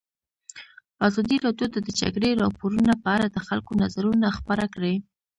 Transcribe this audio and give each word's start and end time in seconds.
ازادي 1.07 1.35
راډیو 1.45 1.67
د 1.71 1.77
د 1.85 1.89
جګړې 1.99 2.29
راپورونه 2.41 2.93
په 3.03 3.07
اړه 3.15 3.27
د 3.31 3.37
خلکو 3.47 3.71
نظرونه 3.81 4.27
خپاره 4.37 4.65
کړي. 4.73 4.95